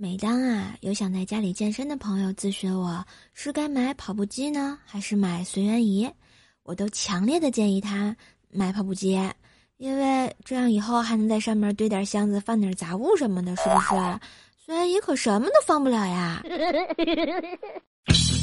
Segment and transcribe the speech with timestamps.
[0.00, 3.04] 每当啊有想在家里健身的朋友咨询我
[3.34, 6.08] 是该买跑步机呢，还是买随缘仪，
[6.62, 8.16] 我都强烈的建议他
[8.48, 9.20] 买跑步机，
[9.76, 14.20] 因为这样以后还能在上面堆点箱子，放点杂物什么的，是不是？
[14.64, 16.40] 随缘仪可什么都放不了呀。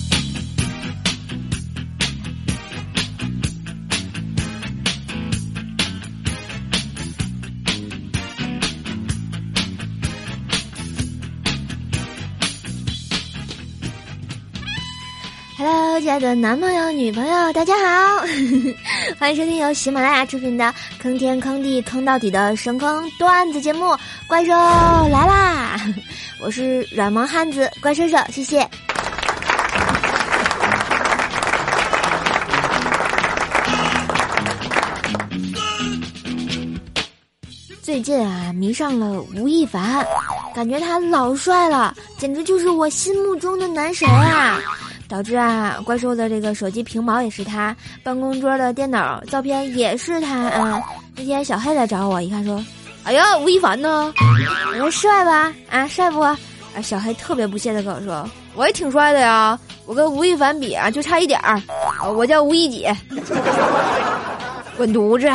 [15.58, 18.26] Hello，亲爱的男朋友、女朋友，大家好，
[19.18, 20.66] 欢迎收听由喜马拉雅出品的
[21.00, 23.86] 《坑天坑地坑到底》的神坑段子节目
[24.28, 25.78] 《怪兽来啦》，
[26.44, 28.68] 我是软萌汉子怪兽兽，谢谢。
[37.82, 40.06] 最近啊，迷上了吴亦凡，
[40.54, 44.60] 感觉他老帅了，简直就是我心目中的男神啊！
[45.08, 50.82] 导致啊，怪兽的这个手机屏保也是他，办公桌的电脑照片也是他啊。
[51.16, 52.64] 那天小黑来找我，一看说
[53.04, 54.14] ：“哎呀，吴亦凡呢？
[54.74, 55.54] 我说帅吧？
[55.70, 56.38] 啊，帅不？”啊，
[56.84, 61.62] 小黑特别不屑的跟我说：“我也挺帅的呀，我跟吴亦凡比啊，就差一点儿。
[62.16, 62.96] 我叫吴亦姐，
[64.76, 65.30] 滚犊子！”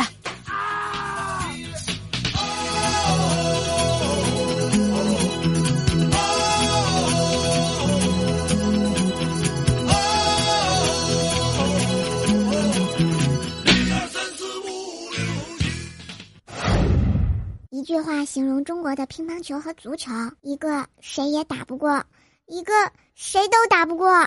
[18.31, 22.01] 形容中国的乒乓球和足球：一个谁也打不过，
[22.45, 22.71] 一个
[23.13, 24.25] 谁都打不过。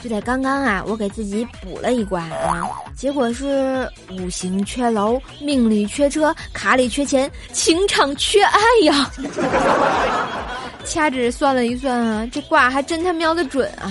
[0.00, 9.08] 就在刚刚啊，我给自己补了一关啊，结果是五行缺楼，命里缺车，卡里缺钱，情场缺爱呀。
[10.84, 13.86] 掐指算了一算啊，这卦还真他喵的准啊！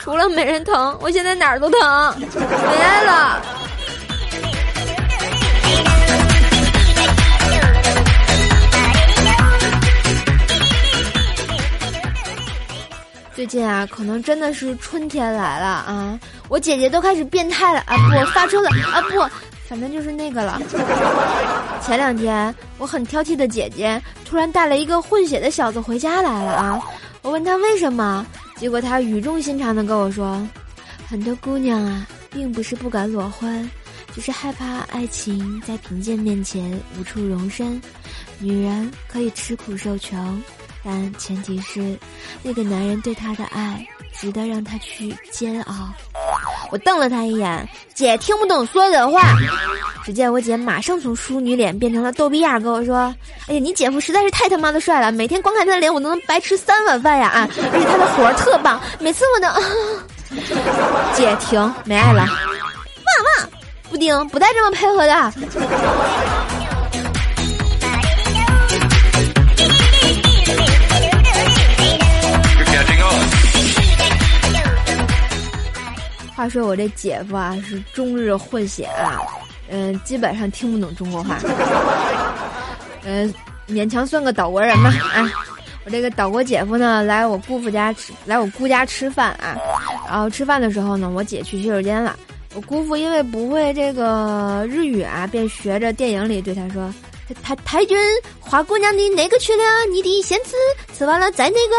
[0.00, 1.80] 除了没人疼，我现在哪儿都疼，
[2.18, 3.40] 没爱了。
[13.44, 16.18] 最近啊，可能真的是春天来了啊！
[16.48, 17.94] 我姐姐都开始变态了啊！
[18.08, 19.02] 不发车了啊！
[19.10, 19.20] 不，
[19.68, 20.58] 反正就是那个了。
[21.82, 26.80] 前两天，我很挑剔的姐姐突然带了一个混血的小子回家来了啊！
[27.20, 30.40] 我问她为什么，结果她语重心长的跟我说
[31.06, 33.70] ：“很多姑娘啊，并不是不敢裸婚，
[34.14, 37.78] 只是害怕爱情在贫贱面前无处容身。
[38.38, 40.42] 女人可以吃苦受穷。”
[40.84, 41.98] 但前提是，
[42.42, 45.74] 那个男人对她的爱值得让她去煎熬。
[46.70, 49.34] 我瞪了他一眼，姐听不懂所有的话。
[50.04, 53.14] 只见我姐马上从淑女脸变成了逗逼样，跟我说
[53.48, 57.28] ：“哎呀，你姐夫实在是太他妈的帅了，每天光看他的脸，我都能白吃三碗饭呀！
[57.28, 59.48] 啊，而且他的活儿特棒，每次我都……
[61.14, 62.22] 姐停，没爱了。
[62.28, 62.28] 旺
[63.38, 63.50] 旺，
[63.90, 65.32] 布丁不带这么配合的。”
[76.34, 79.20] 话说我这姐夫啊是中日混血啊，
[79.70, 81.38] 嗯，基本上听不懂中国话，
[83.04, 83.32] 嗯，
[83.68, 85.30] 勉强算个岛国人吧啊。
[85.84, 89.56] 我这个岛国姐夫呢来我姑父家吃，来我姑家吃饭啊。
[90.08, 92.16] 然后吃饭的时候呢，我姐去洗手间了。
[92.54, 96.92] 我姑父因为不会这个日语啊，便学着电影里对他说
[97.42, 97.96] ：“太太君，
[98.40, 99.62] 花姑娘的哪个去了？
[99.90, 100.50] 你的先吃，
[100.96, 101.76] 吃完了再那个。”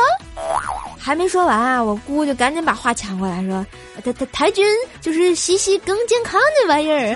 [1.00, 3.64] 还没说完啊，我姑就赶紧把话抢过来说
[4.04, 4.66] ：“太太太君
[5.02, 7.16] 就是洗洗更健康的玩意儿，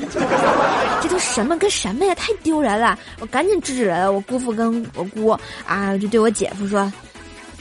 [1.01, 2.13] 这都什么跟什么呀？
[2.13, 5.29] 太丢人了！”我赶紧制止了我姑父跟我姑
[5.65, 6.91] 啊，就对我姐夫说：“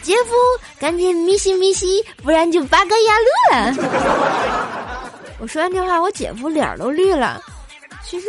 [0.03, 0.35] 姐夫，
[0.79, 3.27] 赶紧咪西咪西，不然就八个牙路
[3.57, 5.09] 了。
[5.41, 7.41] ”我说完这话，我姐夫脸都绿了。
[8.05, 8.27] 其实，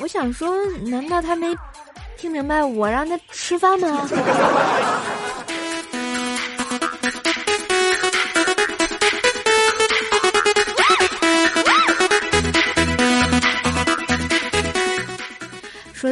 [0.00, 0.54] 我想说，
[0.86, 1.46] 难道他没
[2.16, 4.08] 听明白我让他吃饭吗？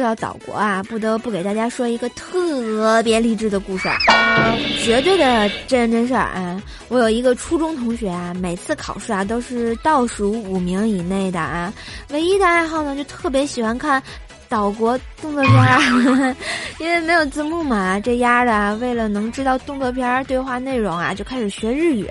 [0.09, 4.55] 到岛国啊，不得不给大家说一个特别励志的故事，啊。
[4.83, 6.59] 绝对的真人真事儿啊！
[6.87, 11.71] 我有一个初中同学啊，每次考试啊都是倒数五名以内的啊，
[12.09, 14.01] 唯一的爱好呢就特别喜欢看
[14.47, 16.35] 岛国动作片，
[16.79, 22.09] 因为没有字幕嘛，这丫的为了能知道动作片对话内容啊，就开始学日语，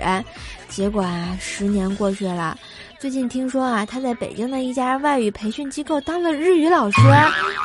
[0.69, 2.57] 结果啊，十年过去了。
[2.99, 7.01] 最近听说啊，他在北京的一家外语培训机构当了日语老师，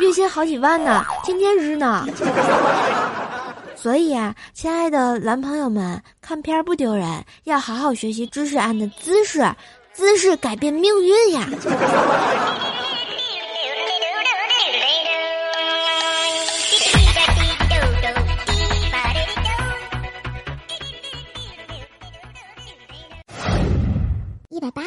[0.01, 2.07] 月薪好几万呢，天天日呢。
[3.77, 9.45] 所以啊，亲爱的男朋友们，看片不丢人，要好好学习知识案的姿势，
[9.93, 11.47] 姿势改变命运呀。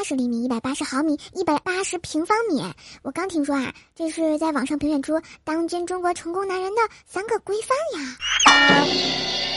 [0.07, 2.63] 十厘米，一百八十毫米，一百八十平方米。
[3.01, 9.56] 我刚听说啊，这是在网上评选出当今中国成功男人的三个规范呀。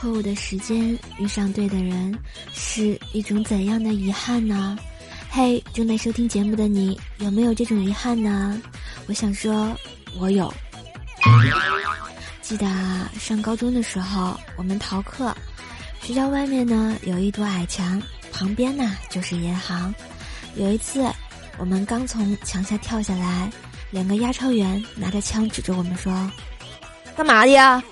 [0.00, 2.16] 错误的时间遇上对的人，
[2.54, 4.78] 是一种怎样的遗憾呢？
[5.28, 8.62] 嘿，正在收听节目的你，有没有这种遗憾呢？
[9.08, 9.76] 我想说，
[10.16, 10.54] 我有。
[12.40, 12.64] 记得
[13.18, 15.36] 上高中的时候，我们逃课，
[16.00, 19.92] 学校外面呢有一堵矮墙，旁边呢就是银行。
[20.54, 21.04] 有一次，
[21.58, 23.50] 我们刚从墙下跳下来，
[23.90, 26.30] 两个押钞员拿着枪指着我们说
[27.16, 27.82] ：“干嘛的呀？”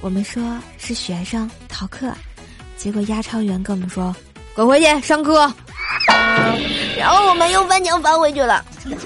[0.00, 0.42] 我们说
[0.78, 2.12] 是学生逃课，
[2.76, 4.14] 结果押钞员跟我们说
[4.54, 5.50] ：“滚回去上课。
[6.98, 8.64] ”然后我们又翻墙翻回去了。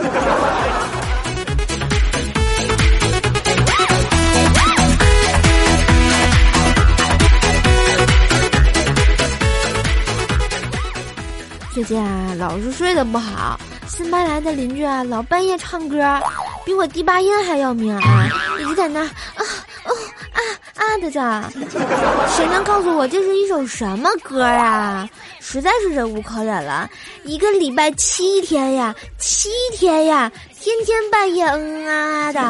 [11.72, 13.56] 最近啊，老是睡得不好，
[13.86, 16.20] 新搬来的邻居啊，老半夜唱歌，
[16.66, 19.08] 比我第八音还要明啊，一直在那
[21.16, 21.24] 啊。
[21.24, 21.80] 啊的着，
[22.36, 25.08] 谁能告诉我这是一首什么歌呀？
[25.40, 26.90] 实在是忍无可忍了，
[27.24, 32.42] 一个礼拜七天呀，七天呀，天天半夜嗯啊的。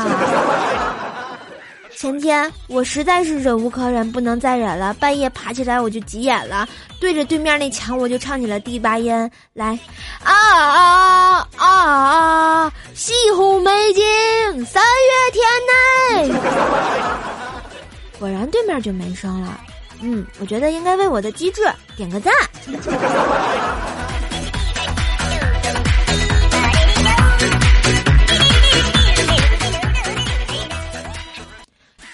[1.97, 6.67] 前天我实在是忍无可忍，不能再忍了，半夜爬起来我就急眼了，
[7.01, 9.13] 对着对面那墙我就唱起了第八音
[9.53, 9.79] 来，
[10.23, 12.73] 啊啊啊啊！
[12.95, 14.03] 西湖美景，
[14.65, 17.38] 三月天内。
[18.19, 19.61] 果然对面就没声了，
[20.03, 21.63] 嗯，我觉得应该为我的机智
[21.97, 22.35] 点个赞。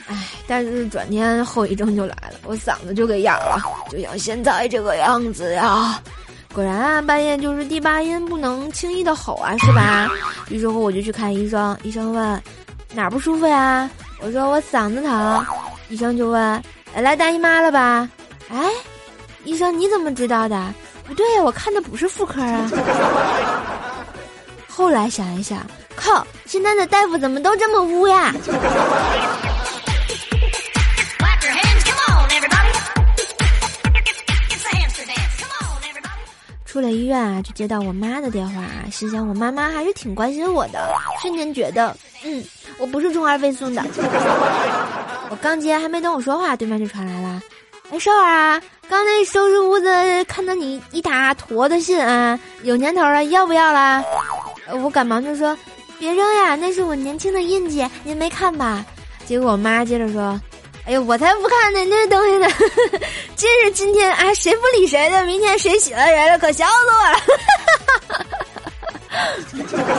[0.06, 5.98] 哎，但是转天后遗症就来了，我嗓子就给哑了，就像现在这个样子呀。
[6.52, 10.06] 果然啊，半夜就是第八音不能轻易的吼啊，是吧？
[10.50, 12.42] 于是乎我就去看医生，医生问
[12.92, 13.88] 哪儿不舒服呀？
[14.20, 15.46] 我说我嗓子疼。
[15.88, 16.62] 医生就问
[16.96, 18.08] ：“来大姨妈了吧？”
[18.50, 18.70] 哎，
[19.44, 20.75] 医生你怎么知道的？
[21.06, 22.70] 不对呀，我看的不是妇科啊。
[24.69, 25.64] 后来想一想，
[25.94, 28.34] 靠，现在的大夫怎么都这么污呀？
[36.66, 42.43] 出了医院啊，就接到我妈的电话，心想我妈妈还是挺关心我的，瞬间觉得，嗯，
[42.78, 43.82] 我不是充二倍送的。
[45.31, 47.40] 我刚接，还没等我说话，对面就传来了
[47.93, 54.02] ：“哎，少儿啊，刚那收拾屋子看到你一沓坨的信啊，有年头了，要不要啦？”
[54.82, 55.56] 我赶忙就说
[55.98, 58.84] ：“别扔呀，那是我年轻的印记，您没看吧？”
[59.26, 60.40] 结果我妈接着说
[60.86, 62.48] ：“哎呦，我才不看呢，那东西呢，
[63.36, 67.19] 真是今天啊，谁不理谁的，明天谁洗了谁了，可笑死我了。”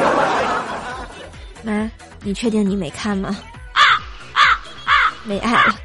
[1.63, 1.89] 妈，
[2.25, 3.29] 你确定你没看吗？
[3.71, 3.81] 啊
[4.33, 4.41] 啊
[4.83, 4.91] 啊
[5.23, 5.75] 没爱了。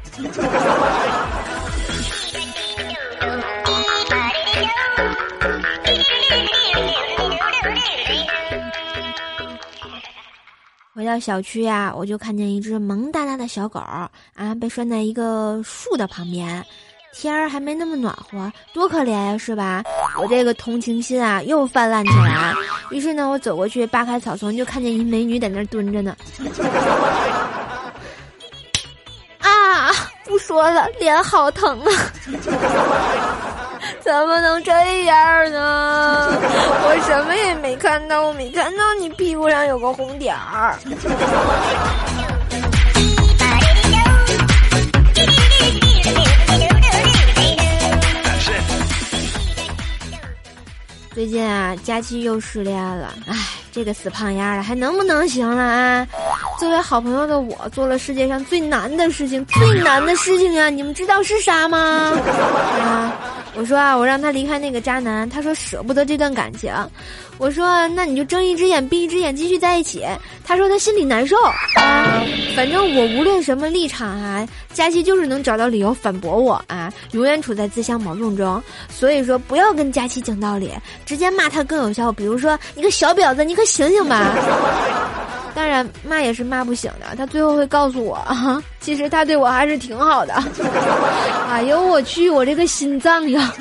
[10.93, 14.09] 回到小区呀，我就看见一只萌哒哒的小狗啊，
[14.59, 16.65] 被拴在一个树的旁边。
[17.13, 19.83] 天儿还没那么暖和，多可怜呀，是吧？
[20.21, 22.53] 我这个同情心啊，又泛滥起来。
[22.89, 26.15] 于是呢，我走过去扒开草丛，就看见一美女在那儿蹲着呢。
[29.39, 29.91] 啊
[30.25, 31.91] 不说了，脸好疼啊！
[33.99, 36.29] 怎么能这样呢？
[36.31, 40.77] 我什么也没看到，我没看到你屁股上有个红点儿。
[51.13, 53.35] 最近啊，佳期又失恋了，唉，
[53.69, 56.07] 这个死胖丫的还能不能行了啊？
[56.57, 60.69] 作为好朋友的我，做了世界上最难的事情，最难的事情啊！
[60.69, 61.77] 你们知道是啥吗？
[61.77, 63.13] 啊，
[63.53, 66.73] 我说啊，我让他离开那个渣男，他说舍不得这段感情。
[67.37, 70.05] 我说那你就睁一只眼闭一只眼继续在一起。
[70.45, 71.35] 他说他心里难受。
[72.55, 78.61] 反正我无论什么立场啊，佳琪就是能找到理由反驳我啊，永远处在自相矛盾中。
[78.89, 80.71] 所以说不要跟佳琪讲道理，
[81.05, 82.11] 直接骂他更有效。
[82.11, 84.33] 比如说你个小婊子，你可醒醒吧！
[85.53, 90.33] 当然骂也是骂不醒的，他最后会告诉我啊，其实他对我还是挺好的。
[91.49, 93.53] 哎呦我去，我这个心脏呀！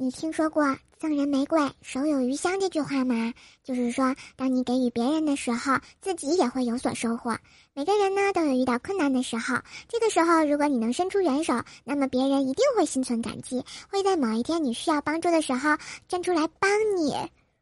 [0.00, 0.64] 你听说过
[0.98, 3.32] “赠人玫瑰，手有余香”这句话嘛？
[3.62, 7.36] 就是说，当你给予别人的时候，自己也会有所收获。
[7.72, 9.56] 每个人呢都有遇到困难的时候，
[9.88, 15.76] 这个时候如果你能伸出援手，那么别人一定会心存感激，会在某一天你需要帮助的时候
[16.08, 17.14] 站出来帮你。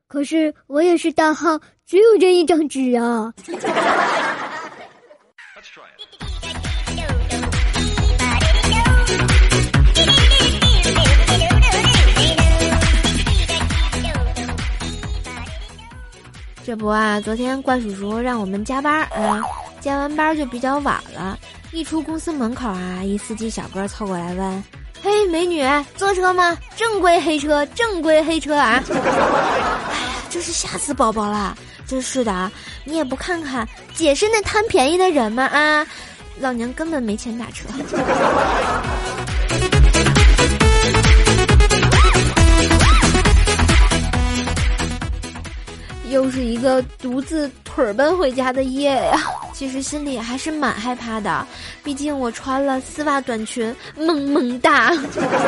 [0.09, 3.35] 可是我也是大号，只有这一张纸啊。
[16.66, 19.40] 这不啊，昨天怪叔叔让我们加班啊，
[19.80, 21.38] 加完班就比较晚了。
[21.70, 24.64] 一出公司门口啊，一司机小哥凑过来问
[25.00, 26.58] ：“嘿，美女，坐车吗？
[26.75, 29.78] 正规黑车，正规黑车啊！” 哎呀，
[30.28, 31.56] 真是吓死宝宝了！
[31.87, 32.50] 真是的，
[32.82, 35.44] 你也不看看，姐是那贪便宜的人吗？
[35.44, 35.87] 啊，
[36.40, 37.68] 老娘根本没钱打车。
[46.16, 49.20] 又是一个独自腿儿奔回家的夜呀，
[49.52, 51.46] 其实心里还是蛮害怕的，
[51.85, 54.90] 毕竟我穿了丝袜短裙，萌萌哒。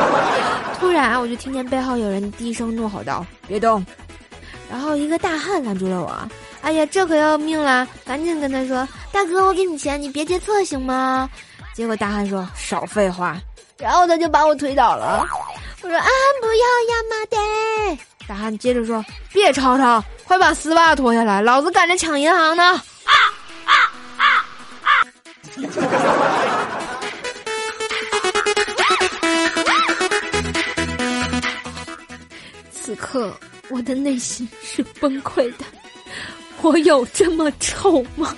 [0.79, 3.83] 突然，我就听见背后有人低声怒吼道：“别动！”
[4.69, 6.15] 然后一个大汉拦住了我。
[6.61, 7.87] 哎呀，这可要命了！
[8.05, 11.27] 赶紧跟他说：“大哥，我给你钱，你别劫车行吗？”
[11.73, 13.41] 结果大汉说：“少废话。”
[13.79, 15.25] 然后他就把我推倒了。
[15.81, 16.07] 我说：“啊，
[16.41, 17.25] 不要呀，妈
[17.95, 17.97] 的！”
[18.29, 22.63] 大汉接着说：“别吵吵，快把丝袜脱下来，老子赶着抢银行呢！”
[23.03, 23.11] 啊
[23.65, 23.73] 啊
[24.17, 24.23] 啊
[24.83, 24.87] 啊！
[32.71, 33.35] 此刻
[33.69, 35.65] 我的内心是崩溃的，
[36.61, 38.35] 我有这么丑吗？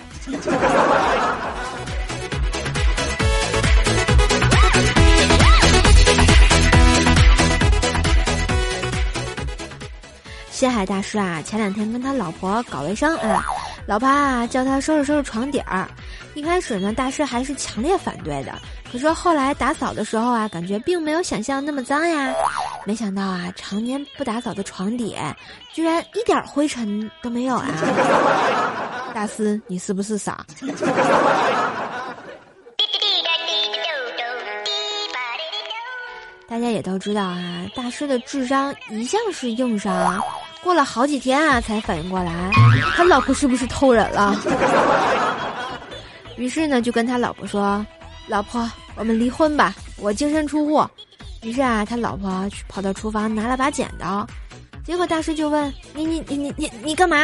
[10.61, 13.43] 谢海大师啊，前两天跟他老婆搞卫生啊，
[13.87, 15.89] 老婆啊叫他收拾收拾床底儿。
[16.35, 18.53] 一开始呢，大师还是强烈反对的。
[18.91, 22.31] 可是后来打扫的时候啊，感觉并没有想象那么脏呀。
[22.85, 25.17] 没想到啊，常年不打扫的床底，
[25.73, 27.65] 居然一点灰尘都没有啊！
[29.15, 30.45] 大师，你是不是傻？
[36.47, 40.21] 大家也都知道啊，大师的智商一向是硬伤。
[40.63, 42.31] 过了好几天啊，才反应过来，
[42.95, 44.39] 他老婆是不是偷人了？
[46.37, 47.85] 于是呢，就跟他老婆说
[48.27, 50.85] ：“老婆，我们离婚吧，我净身出户。”
[51.41, 54.25] 于是啊，他老婆去跑到厨房拿了把剪刀，
[54.85, 57.17] 结果大师就问：“你你你你你你干嘛？”“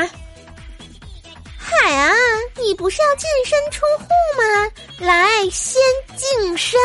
[1.57, 2.11] 海啊，
[2.59, 4.05] 你不是要净身出户
[4.37, 4.43] 吗？
[4.99, 5.79] 来，先
[6.15, 6.79] 净身。”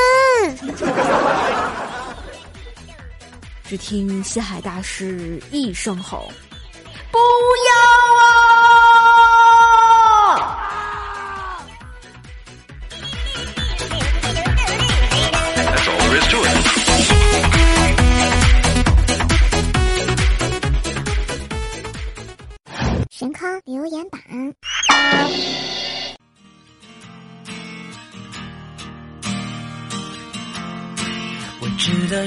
[3.73, 6.31] 只听西海大师一声吼
[7.11, 7.73] ：“不要
[8.21, 8.52] 啊！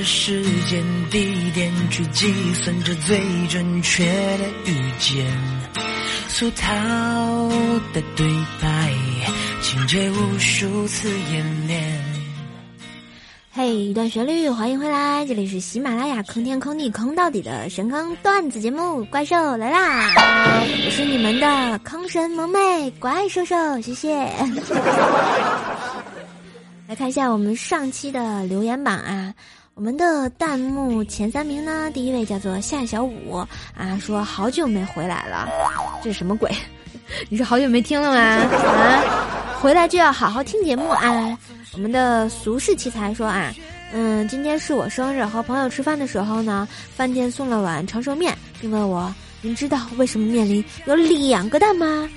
[0.06, 3.20] 时间地点去计算着最
[3.50, 4.06] 准确
[4.38, 5.26] 的遇见，
[6.28, 6.72] 俗套
[7.92, 8.28] 的对
[8.62, 8.94] 白，
[9.64, 12.04] 情节无数次演练。
[13.52, 20.08] 嘿，一段旋律，欢迎回来，这里是喜马拉雅坑天坑地坑到底的神坑段子节目《怪兽来啦》，
[20.86, 24.16] 我是你们的坑神萌妹怪兽兽，谢谢。
[26.88, 29.34] 来看一下我们上期的留言榜啊，
[29.76, 33.36] 我们的弹幕前三名呢，第一位叫做夏小五
[33.76, 35.50] 啊，说好久没回来了，
[36.02, 36.50] 这是什么鬼？
[37.28, 38.18] 你是好久没听了吗？
[38.18, 39.04] 啊，
[39.60, 41.38] 回来就要好好听节目啊。
[41.74, 43.54] 我们的俗世奇才说啊，
[43.92, 46.66] 嗯，今天是我生日，和朋友吃饭的时候呢，
[46.96, 52.10] 饭店送了碗长寿面，并问我，您知道为什么面里有两个蛋吗？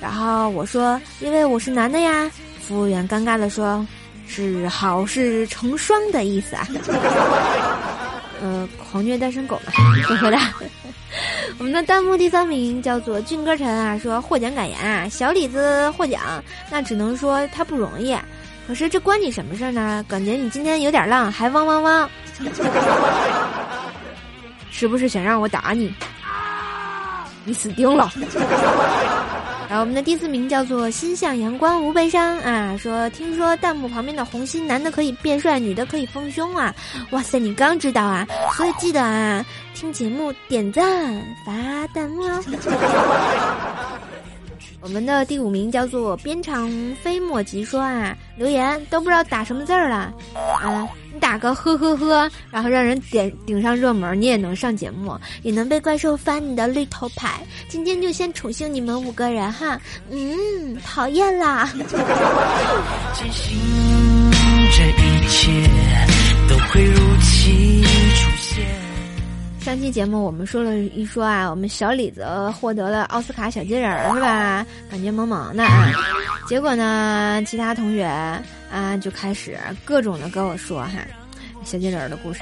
[0.00, 2.28] 然后我说，因为我是男的呀。
[2.66, 3.86] 服务员尴尬的说，
[4.26, 6.66] 是好事成双的意思啊。
[8.42, 9.72] 呃，狂虐单身狗嘛，
[10.04, 10.38] 呵呵的。
[11.58, 16.20] 我们的弹幕第三名叫做俊歌晨啊，说获奖感言啊，小李子获奖，
[16.70, 18.16] 那只能说他不容易。
[18.66, 20.04] 可是这关你什么事儿呢？
[20.08, 22.10] 感觉你今天有点浪，还汪汪汪，
[24.70, 25.94] 是不是想让我打你？
[27.44, 28.10] 你死定了！
[29.80, 36.74] 我们的第四名叫做心向阳光无悲伤啊，说听说弹幕旁边的红心，男的可以变帅，女的可以丰胸啊！
[37.10, 38.26] 哇塞，你刚知道啊？
[38.56, 41.14] 所以记得啊，听节目点赞
[41.44, 42.42] 发弹幕哦。
[44.80, 46.70] 我们的第五名叫做边长
[47.02, 50.12] 飞莫及，说啊，留言都不知道打什么字儿了，
[50.62, 57.40] 啊，你打个呵呵呵，然后让人点顶上热门，你也能上节目，也能被怪兽翻你的绿头牌。
[57.68, 59.80] 今天就先宠幸你们五个人哈，
[60.10, 61.70] 嗯，讨厌啦。
[63.12, 63.56] 坚信
[64.72, 65.70] 这一切
[66.48, 68.66] 都会如期出现。
[69.60, 72.26] 上期节目我们说了一说啊，我们小李子
[72.60, 74.66] 获得了奥斯卡小金人儿是吧？
[74.90, 75.92] 感觉萌萌的啊。
[76.46, 78.04] 结果呢，其他同学
[78.70, 80.90] 啊就开始各种的跟我说哈，
[81.64, 82.40] 小金人儿的故事。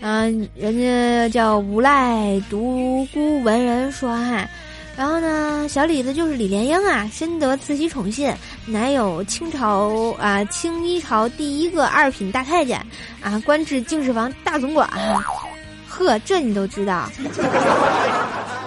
[0.00, 4.48] 嗯，人家叫无赖独孤文人说哈，
[4.96, 8.32] 然后呢，小李子就是李莲英啊，深得慈禧宠信，
[8.66, 12.80] 乃有清朝啊清一朝第一个二品大太监
[13.20, 14.88] 啊，官至敬事房大总管。
[15.88, 17.08] 呵，这你都知道？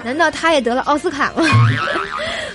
[0.04, 1.44] 难道他也得了奥斯卡吗？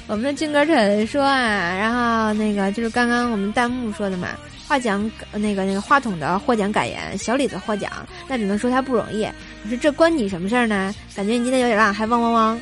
[0.09, 4.29] 我们的金哥晨说啊，然后那个就是刚刚我们弹幕说的嘛，
[4.69, 7.91] 话讲那个那个话筒的获奖感言，小李子获奖，
[8.29, 9.25] 那只能说他不容易。
[9.25, 10.95] 我说这关你什么事儿呢？
[11.15, 12.61] 感觉你今天有点浪，还汪汪汪，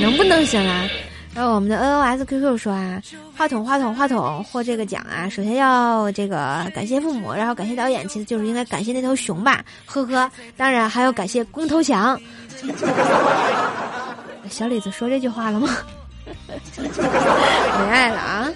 [0.00, 0.88] 能不能行啊？
[1.34, 3.00] 然后我们的 N O S Q Q 说啊，
[3.36, 12.18] 话筒话筒话筒获这个奖啊，首先要这个感谢父母，然后感谢导演，其实就是应该感谢那头熊吧，呵呵，当然还要感谢光头强。
[14.50, 15.68] 小李子说这句话了吗？
[16.76, 18.48] 没爱了啊！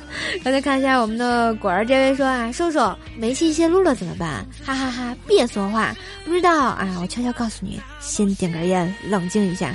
[0.45, 4.47] 大家看一下我们的果儿这位说啊，瘦瘦煤气泄露了怎么办？
[4.65, 9.75] 哈哈哈，别说话，不知道啊，我悄悄告诉你，先点根烟，冷静一下。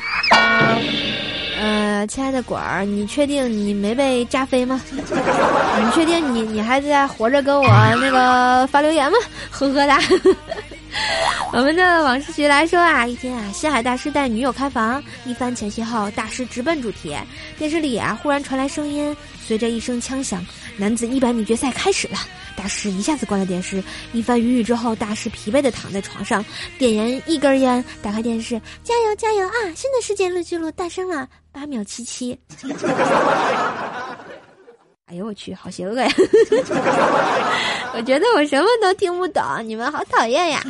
[1.60, 4.82] 呃，亲爱的果儿，你确定你没被炸飞吗？
[4.92, 7.68] 你确定你你还在活着跟我
[8.00, 9.18] 那个发留言吗？
[9.50, 10.00] 呵呵哒。
[11.54, 17.16] 我们的往事徐来说啊，一天啊，西海大师带女友开房，一番前戏后，大师直奔主题。
[17.60, 20.44] 电视里啊，忽然传来声音，随着一声枪响，
[20.78, 22.18] 男子一百米决赛开始了。
[22.56, 26.44] 大师一下子关了电视，一番云雨之后，大师疲惫的躺在床上，
[26.80, 29.54] 点燃一根烟，打开电视，加油加油啊！
[29.76, 32.36] 新的世界纪录诞生了，八秒七七。
[35.06, 36.10] 哎呦我去，好邪恶呀！
[37.94, 40.62] 我觉得我什么都听不懂，你们好讨厌呀！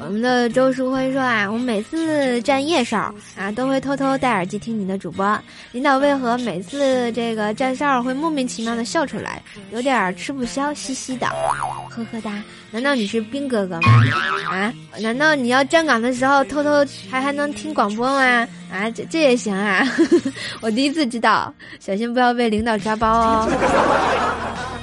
[0.00, 5.38] 我们的周淑辉说啊，我每次站夜哨啊，都会偷偷戴耳机听你的主播。
[5.72, 11.26] 领导为何每次这个站哨会莫名其妙的笑出来，有点吃不消，嘻嘻的，
[11.90, 12.42] 呵呵哒。
[12.70, 13.88] 难道你是兵哥哥吗？
[14.50, 14.72] 啊？
[15.00, 16.70] 难道你要站岗的时候偷偷
[17.10, 18.46] 还还能听广播吗？
[18.72, 19.84] 啊，这这也行啊？
[20.60, 23.50] 我第一次知道，小心不要被领导抓包哦。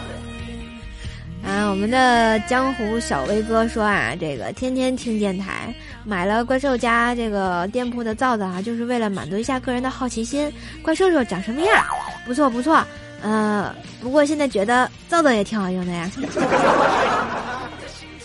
[1.75, 10.49] 我们的江湖小威哥说啊，这个天天听电台，买了怪兽家这个店铺的皂皂啊，就是为了满足一下个人的好奇心。
[10.81, 11.85] 怪兽兽长什么样？
[12.25, 12.81] 不错不错，
[13.21, 16.09] 呃，不过现在觉得皂皂也挺好用的呀，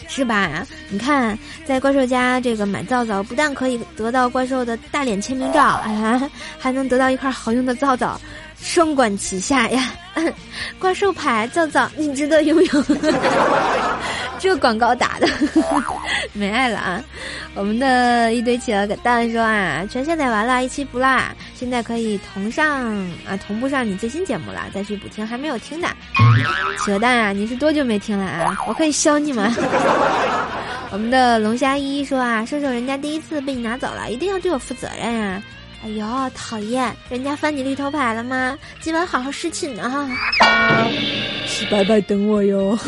[0.07, 0.65] 是吧？
[0.89, 8.21] 你看，在怪兽家这个买皂皂，不但可以得到怪兽的大脸签名照，啊，还能得到一块好用的皂皂。
[8.63, 9.93] 双管齐下呀！
[10.79, 12.85] 怪兽牌皂皂，你值得拥有。
[14.39, 15.29] 这广告打的，
[16.33, 17.03] 没爱了啊！
[17.55, 21.23] 我们的一堆企鹅蛋说啊，全下载完了，一期不落，
[21.55, 22.87] 现在可以同上
[23.29, 25.89] 啊，同步上你最新节目了，再去补听还没有听的。
[26.83, 28.57] 企鹅蛋啊，你是多久没听了啊？
[28.67, 29.55] 我可以削你吗？
[30.91, 35.43] 我们的龙虾一说啊，射手人家第一次被你拿走了，一定要对我负责任啊！
[35.83, 36.95] 哎呦，讨厌！
[37.09, 38.59] 人家翻你绿头牌了吗？
[38.81, 40.07] 今晚好好侍寝啊！
[41.47, 42.79] 洗白白等我哟。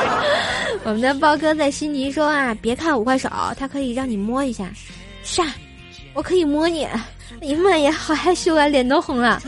[0.82, 4.70] 我们的包哥在悉尼说啊，别看五块手，它可以让你摸一下。
[5.22, 5.44] 啥？
[6.14, 6.84] 我可以摸你？
[6.84, 9.42] 哎呀妈呀，好害羞啊，脸都红了。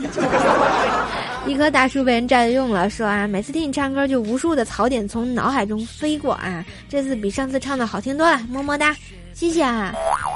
[1.47, 8.95] 一棵大树被人占用了，说啊，每次听你唱歌就无数的槽点从脑海中飞过啊，这次比上次唱的好听多了，么么哒。
[9.39, 9.93] 谢谢啊！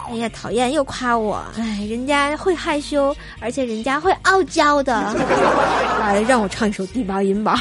[0.09, 1.43] 哎呀，讨厌，又夸我！
[1.57, 4.93] 哎，人家会害羞，而且人家会傲娇的。
[5.99, 7.57] 来，让我唱一首第八音吧。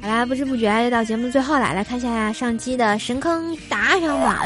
[0.00, 4.36] 好啦，不知不觉又到节目最后了，来看一下上期的神坑打赏榜。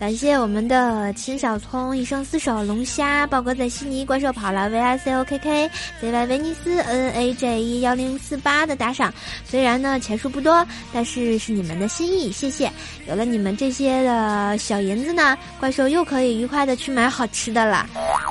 [0.00, 9.12] 感谢我们的秦小聪一生厮守龙虾豹哥在悉尼怪兽跑了 V I C O K K Z Y 威尼斯 N A J E 幺零四八的打赏，
[9.44, 12.72] 虽然呢钱数不多，但是是你们的心意，谢谢。
[13.08, 17.86] 有了你们这些的小银子呢，怪兽又可以愉快的去买好吃的了，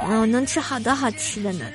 [0.10, 1.66] 嗯，能吃好多好吃的呢。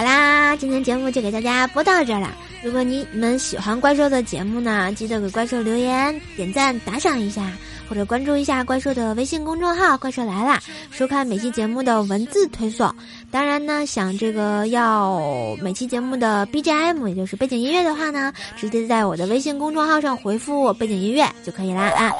[0.00, 2.34] 好啦，今天节目就给大家播到这儿了。
[2.62, 7.52] 如果你们喜欢怪兽的节目呢，记得给怪兽留言、点赞、打赏一下，
[7.86, 10.58] 或者关注一下怪兽的微信公众号“怪兽来了”，
[10.90, 12.90] 收看每期节目的文字推送。
[13.30, 22.12] 当然呢，想这个要每期节目的 BGM，也就是背景音乐的话呢，直接在我的微信公众号上回复“背景音乐”就可以啦啊。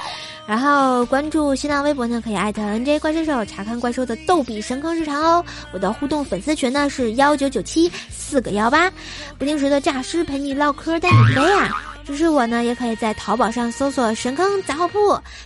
[0.47, 5.45] 然后关注新浪微博呢，可以艾特 NJ 怪兽手查看怪兽的逗比神坑日常哦。
[5.73, 8.91] 我的互动粉丝群呢是幺九九七四个幺八，
[9.37, 11.90] 不定时的诈尸陪你唠嗑带你飞啊。
[12.11, 14.99] 支持我呢，也可以在淘宝上搜索“神坑杂货铺”，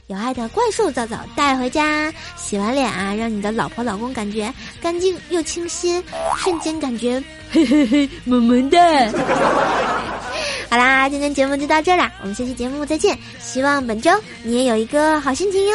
[0.08, 6.02] 有爱的怪兽皂皂带回家，洗完脸啊，让你的老婆老公感觉干净又清新，
[6.38, 8.78] 瞬间感觉嘿嘿嘿萌萌的。
[10.70, 13.16] 好啦，今天节目就到这了，我们下期节目再见。
[13.38, 14.10] 希望本周
[14.42, 15.74] 你也有一个好心情哟。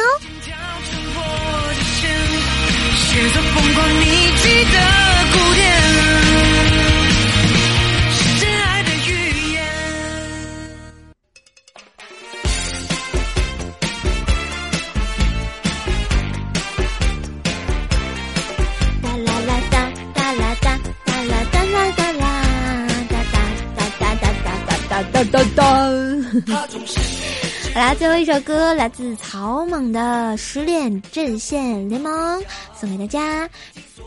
[27.72, 30.00] 好啦，最后一首歌来自草蜢的
[30.36, 32.40] 《失恋阵线联盟》，
[32.78, 33.48] 送给大家，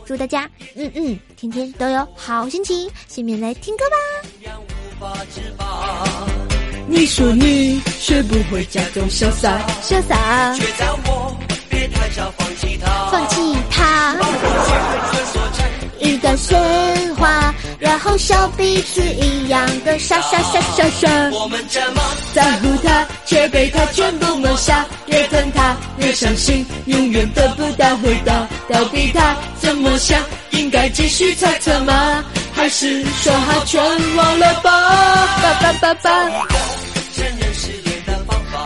[0.04, 2.90] 祝大家嗯嗯天天都有好心情。
[3.08, 3.96] 下面来听歌吧。
[6.86, 11.34] 你说你学不会假装潇洒，潇洒，却叫我
[11.70, 14.14] 别太早放弃他，放弃他。
[16.04, 16.54] 一段喧
[17.16, 17.52] 哗。
[17.80, 21.08] 然后笑彼此一样的傻傻傻傻傻。
[21.32, 24.86] 我们这么在乎他，却被他全部抹杀。
[25.06, 28.46] 越疼他越伤心，永远得不到回答。
[28.68, 30.22] 到底他怎么想？
[30.50, 32.24] 应该继续猜测吗？
[32.54, 33.82] 还是说好全
[34.16, 34.70] 忘了吧？
[35.42, 36.10] 吧吧吧吧。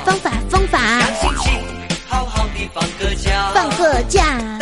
[0.04, 0.78] 方法方法。
[0.78, 1.52] 让心情
[2.06, 3.50] 好好的放个假。
[3.54, 4.57] 放个假。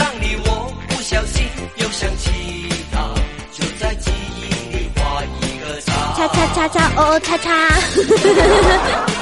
[6.29, 9.16] 叉叉叉叉哦，叉叉。